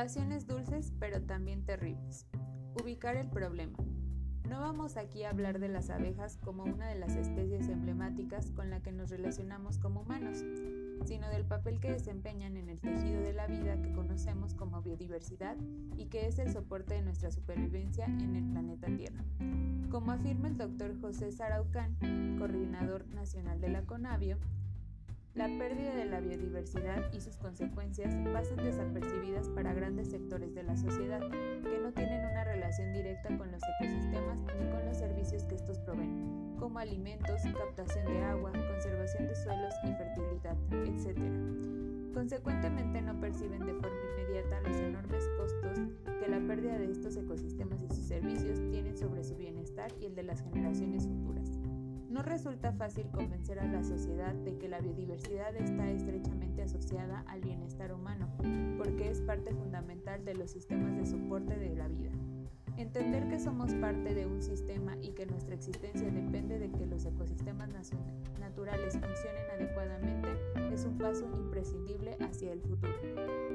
[0.00, 2.26] Pasiones dulces pero también terribles.
[2.82, 3.76] Ubicar el problema.
[4.48, 8.70] No vamos aquí a hablar de las abejas como una de las especies emblemáticas con
[8.70, 10.42] la que nos relacionamos como humanos,
[11.04, 15.58] sino del papel que desempeñan en el tejido de la vida que conocemos como biodiversidad
[15.98, 19.22] y que es el soporte de nuestra supervivencia en el planeta Tierra.
[19.90, 24.38] Como afirma el doctor José Saraucán, coordinador nacional de la CONAVIO,
[25.34, 30.76] la pérdida de la biodiversidad y sus consecuencias pasan desapercibidas para grandes sectores de la
[30.76, 35.54] sociedad que no tienen una relación directa con los ecosistemas ni con los servicios que
[35.54, 42.12] estos proveen, como alimentos, captación de agua, conservación de suelos y fertilidad, etc.
[42.12, 45.78] Consecuentemente no perciben de forma inmediata los enormes costos
[46.20, 50.16] que la pérdida de estos ecosistemas y sus servicios tienen sobre su bienestar y el
[50.16, 51.49] de las generaciones futuras.
[52.10, 57.40] No resulta fácil convencer a la sociedad de que la biodiversidad está estrechamente asociada al
[57.40, 58.28] bienestar humano,
[58.76, 62.10] porque es parte fundamental de los sistemas de soporte de la vida.
[62.76, 67.04] Entender que somos parte de un sistema y que nuestra existencia depende de que los
[67.04, 67.70] ecosistemas
[68.40, 70.28] naturales funcionen adecuadamente
[70.72, 73.49] es un paso imprescindible hacia el futuro.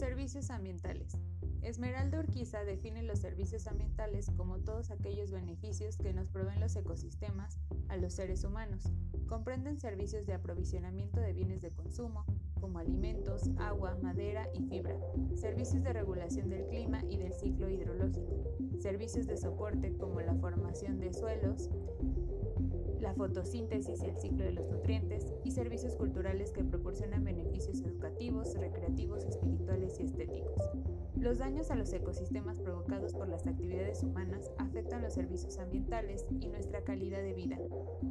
[0.00, 1.18] Servicios ambientales.
[1.60, 7.58] Esmeralda Urquiza define los servicios ambientales como todos aquellos beneficios que nos proveen los ecosistemas
[7.90, 8.90] a los seres humanos.
[9.28, 12.24] Comprenden servicios de aprovisionamiento de bienes de consumo,
[12.58, 14.98] como alimentos, agua, madera y fibra,
[15.34, 18.42] servicios de regulación del clima y del ciclo hidrológico,
[18.78, 21.68] servicios de soporte como la formación de suelos,
[23.00, 28.54] la fotosíntesis y el ciclo de los nutrientes, y servicios culturales que proporcionan beneficios educativos,
[28.54, 30.70] recreativos, espirituales y estéticos.
[31.16, 36.48] Los daños a los ecosistemas provocados por las actividades humanas afectan los servicios ambientales y
[36.48, 37.58] nuestra calidad de vida.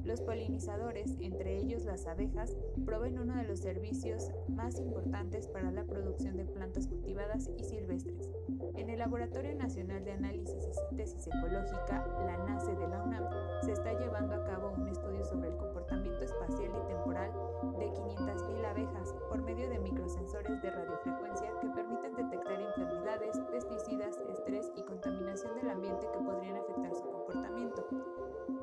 [0.03, 5.85] Los polinizadores, entre ellos las abejas, proveen uno de los servicios más importantes para la
[5.85, 8.31] producción de plantas cultivadas y silvestres.
[8.99, 13.23] Laboratorio Nacional de Análisis y Síntesis Ecológica, la NACE de la UNAM,
[13.61, 17.31] se está llevando a cabo un estudio sobre el comportamiento espacial y temporal
[17.79, 24.69] de 500.000 abejas por medio de microsensores de radiofrecuencia que permiten detectar enfermedades, pesticidas, estrés
[24.75, 27.87] y contaminación del ambiente que podrían afectar su comportamiento.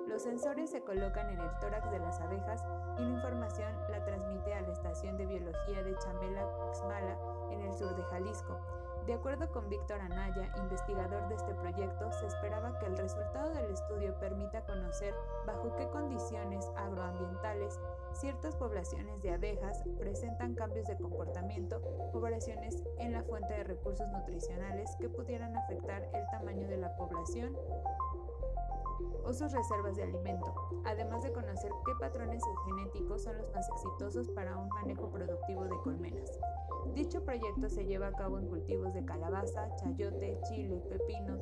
[0.06, 2.62] Los sensores se colocan en el tórax de las abejas
[2.98, 7.74] y la información la transmite a la estación de biología de Chamela Uxmala en el
[7.74, 8.58] sur de Jalisco.
[9.06, 13.70] De acuerdo con Víctor Anaya, investigador de este proyecto, se esperaba que el resultado del
[13.70, 15.14] estudio permita conocer
[15.46, 17.78] bajo qué condiciones agroambientales
[18.14, 21.80] ciertas poblaciones de abejas presentan cambios de comportamiento
[22.12, 26.96] o variaciones en la fuente de recursos nutricionales que pudieran afectar el tamaño de la
[26.96, 27.56] población
[29.24, 34.28] o sus reservas de alimento, además de conocer qué patrones genéticos son los más exitosos
[34.30, 36.38] para un manejo productivo de colmenas.
[36.94, 41.38] Dicho proyecto se lleva a cabo en cultivos de calabaza, chayote, chile, pepino,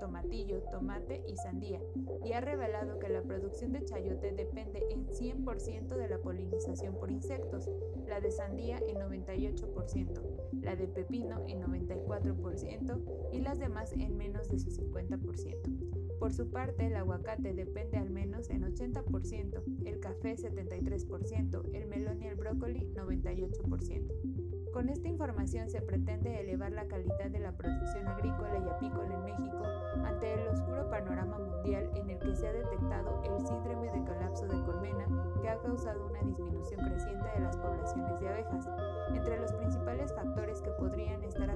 [0.00, 1.80] tomatillo, tomate y sandía,
[2.24, 7.10] y ha revelado que la producción de chayote depende en 100% de la polinización por
[7.10, 7.68] insectos,
[8.06, 10.20] la de sandía en 98%,
[10.62, 16.05] la de pepino en 94% y las demás en menos de su 50%.
[16.18, 22.22] Por su parte, el aguacate depende al menos en 80%, el café 73%, el melón
[22.22, 24.70] y el brócoli 98%.
[24.72, 29.24] Con esta información se pretende elevar la calidad de la producción agrícola y apícola en
[29.24, 29.64] México
[30.04, 34.46] ante el oscuro panorama mundial en el que se ha detectado el síndrome de colapso
[34.46, 35.06] de colmena
[35.40, 38.68] que ha causado una disminución creciente de las poblaciones de abejas.
[39.14, 41.50] Entre los principales factores que podrían estar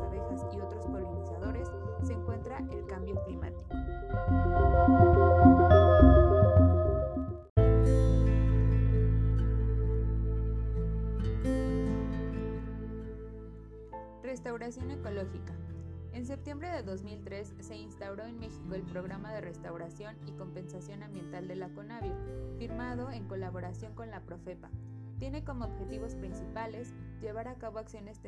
[0.00, 1.70] abejas y otros polinizadores
[2.02, 3.68] se encuentra el cambio climático.
[14.22, 15.54] Restauración ecológica.
[16.12, 21.48] En septiembre de 2003 se instauró en México el Programa de Restauración y Compensación Ambiental
[21.48, 22.14] de la CONAVIO,
[22.58, 24.70] firmado en colaboración con la Profepa.
[25.18, 28.18] Tiene como objetivos principales llevar a cabo acciones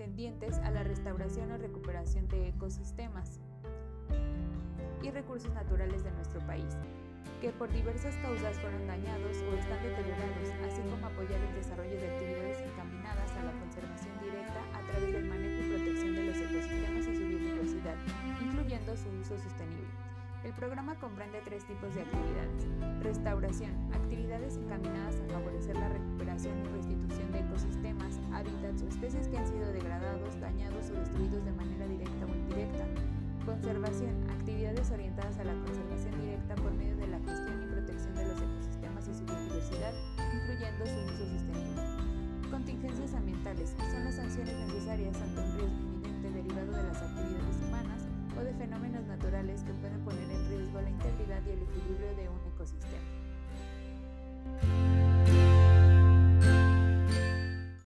[0.00, 3.38] tendientes a la restauración o recuperación de ecosistemas,
[5.02, 6.74] y recursos naturales de nuestro país,
[7.42, 12.08] que por diversas causas fueron dañados o están deteriorados, así como apoyar el desarrollo de
[12.16, 17.06] actividades encaminadas a la conservación directa a través del manejo y protección de los ecosistemas
[17.06, 17.96] y su biodiversidad,
[18.40, 19.92] incluyendo su uso sostenible.
[20.44, 22.64] El programa comprende tres tipos de actividades.
[23.02, 28.19] Restauración, actividades encaminadas a favorecer la recuperación y restitución de ecosistemas,
[28.90, 32.84] especies que han sido degradados, dañados o destruidos de manera directa o indirecta.
[33.46, 34.14] Conservación.
[34.30, 38.42] Actividades orientadas a la conservación directa por medio de la gestión y protección de los
[38.42, 39.94] ecosistemas y su biodiversidad,
[40.34, 41.82] incluyendo su uso sostenible.
[42.50, 43.74] Contingencias ambientales.
[43.78, 48.02] Son las sanciones necesarias ante un riesgo inminente derivado de las actividades humanas
[48.36, 52.28] o de fenómenos naturales que pueden poner en riesgo la integridad y el equilibrio de
[52.28, 52.98] un ecosistema.